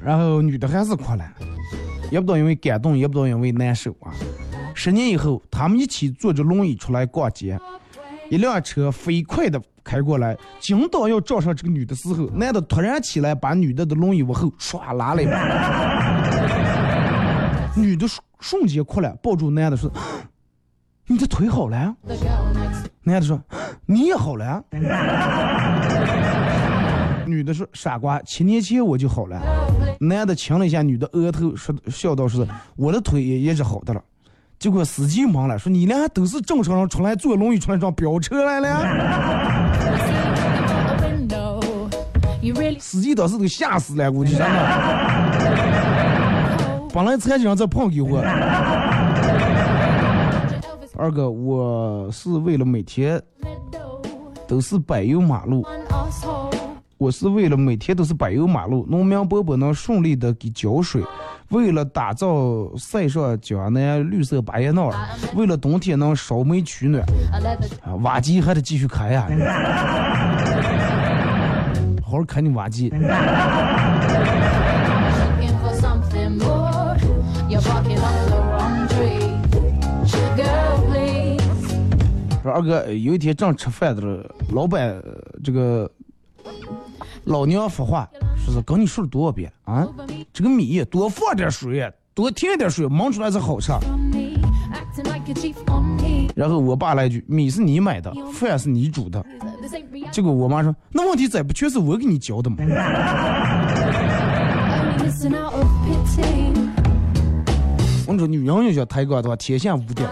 [0.04, 1.26] 然后女的还是哭了，
[2.10, 4.12] 也不知道因为感动，也不知道因为难受啊。
[4.74, 7.58] 十年以后，他们一起坐着轮椅出来逛街，
[8.32, 15.34] 一辆车飞快的开过来，紧当要撞上这个女的时候，男的突然起来把女的的轮椅往后唰拉了一把，
[17.76, 19.92] 女的瞬瞬间哭了，抱住男的说
[21.06, 23.38] ：“你的腿好了呀？” The girl next 男的说
[23.84, 24.64] ：“你也好了呀？”
[27.28, 29.38] 女的说：“傻瓜，七年前我就好了。”
[30.00, 34.02] 男的亲了一下女的额头，说笑道：“是我的腿也也是好的了。
[34.62, 38.68] 结果司机忙了，说你俩都是正常人出来坐轮椅出来撞飙车来了。
[42.78, 44.46] 司机当时都吓死了，估计真的。
[46.94, 48.20] 本来才想再碰一会。
[50.96, 53.20] 二哥，我是为了每天
[54.46, 55.66] 都是柏油马路，
[56.98, 61.02] 我是为了每天都是柏油马路，农民伯伯能顺利的给浇水，
[61.52, 67.04] 为了打造塞上江南绿色巴彦淖尔，为了冬天能烧煤取暖，
[67.82, 69.28] 啊，挖机还得继续开呀，
[72.02, 72.92] 好好开你挖机。
[82.42, 85.00] 说二哥，有一天正吃饭的了，老板
[85.44, 85.88] 这个
[87.24, 89.86] 老娘说话，说是跟你说了多少遍啊？
[90.32, 93.72] 这个米多放点水，多添点水，焖出来才好吃。
[96.34, 99.24] 然后我爸来一句：米是你买的，饭是你煮的。
[100.10, 102.56] 结果我妈说：那问题在不全是我给你教的吗？
[108.04, 110.02] 我说女人要想抬杠的话，天下无敌。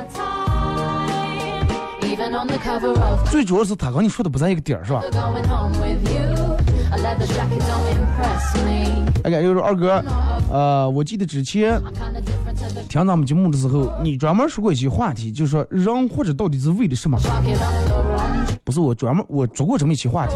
[3.31, 5.03] 最主要是他跟你说的不在一个点儿，是吧？
[9.22, 10.03] 哎，感觉说二哥，
[10.51, 11.80] 呃，我记得之前
[12.88, 17.18] 听咱们节目的时候，你专门说过一些话题，就是说人活着到底是为了什么？
[18.64, 20.34] 不是我专门我做过这么一期话题，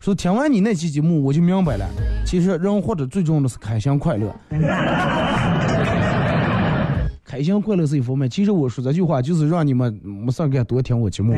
[0.00, 1.86] 说听完你那期节目我就明白了，
[2.26, 4.34] 其实人活着最重要的是开心快乐。
[7.24, 11.34] 开心快乐是一方面，其实我说这句话就是让你们没事干多听我节目。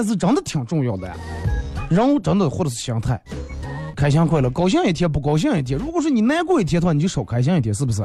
[0.00, 1.14] 但是真的挺重要的呀，
[1.90, 3.20] 人真的活的是心态，
[3.94, 5.78] 开心快乐，高兴一天不高兴一天。
[5.78, 8.02] 如果说你难过一天的话，你就少开心一天，是不是？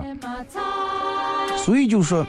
[1.55, 2.27] 所以就说，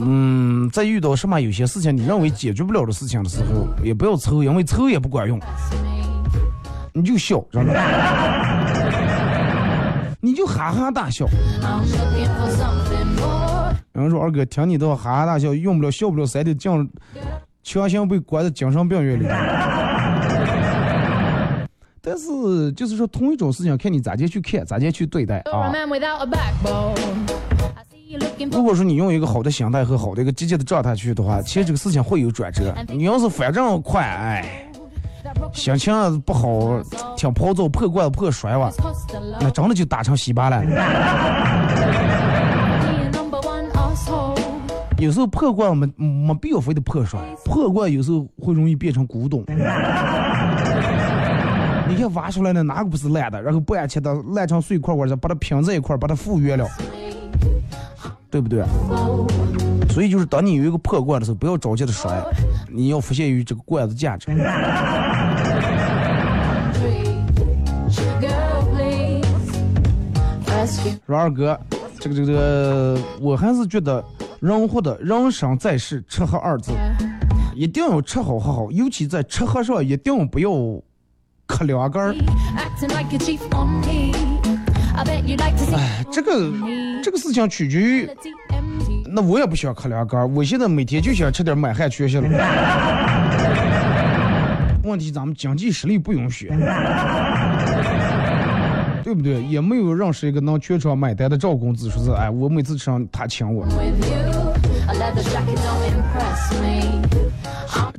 [0.00, 5.38] 嗯，在遇到什么有些事情你认为解决不了的事情的时候，也不要愁，因为愁也不管用，
[6.92, 7.72] 你就笑，真的。
[10.20, 11.28] 你就哈哈大笑。
[13.92, 16.84] 有人说二哥听你的哈哈大笑，用不了笑不了，三天降，
[17.64, 19.26] 强行被关在精神病院里。
[22.06, 25.72] 但是就是说同一种事情，看你咋接去看，咋接去对待啊。
[28.52, 32.72] 如果说你用一个好的心态和好的一个积极的状态去的话，其实这个事情会有转折。
[32.88, 34.70] 你要是反正快，哎。
[35.54, 36.78] 心情不好，
[37.16, 38.70] 挺暴躁、破罐子破摔哇，
[39.40, 42.23] 那真的就打成稀巴烂了。
[44.98, 49.44] 有时候破罐没没必要非得破摔，破罐有时候会容易变成古董。
[51.86, 53.42] 你看挖出来的哪个不是烂的？
[53.42, 56.66] 然后不安全的烂成碎块块再，把它拼在一块，把它复原了，
[58.30, 58.64] 对不对？
[59.90, 62.10] 所以就是当你有一个破罐的时候，不要着急的摔，
[62.70, 64.28] 你要发现于这个罐子价值。
[71.06, 71.60] 说二哥，
[72.00, 74.02] 这个这个，我还是觉得
[74.40, 76.72] 人活的人生在世，吃喝二字，
[77.54, 80.50] 一定要吃好喝好，尤其在吃喝上一定不要
[81.46, 82.14] 磕两根儿。
[85.72, 86.52] 哎，这个
[87.02, 88.08] 这个事情取决于，
[89.06, 92.28] 那我也不想磕两根儿，我现在每天就想吃点满汉全席了。
[94.84, 96.48] 问题咱们经济实力不允许。
[99.14, 99.40] 对不对？
[99.44, 103.64] 也没有认识一个能全场买单的赵公子，说是哎，我每次吃上他请我。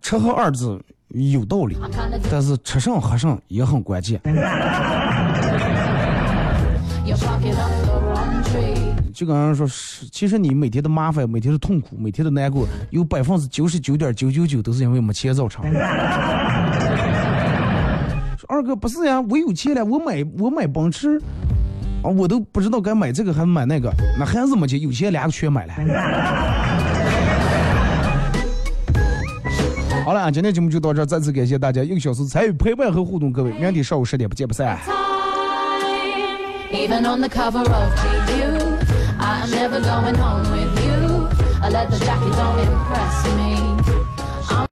[0.01, 0.77] 吃喝二字
[1.09, 1.77] 有道理，
[2.29, 4.19] 但是吃上喝上也很关键。
[9.13, 15.63] 就刚刚说，是其实你每天的麻烦、每天的痛苦、每天的难过，有百分之九十九点九九九都是因为没钱造成。
[18.47, 21.19] 二哥不是呀，我有钱了，我买我买奔驰，
[22.03, 25.73] 啊，我都不知道该买这个还是买那个，那还是没钱，有钱两个全买了。
[30.05, 34.77] 好了，今天节目就到这，再次感谢大家一个小时参与陪伴和互动，各位，明天上午十点不见不散。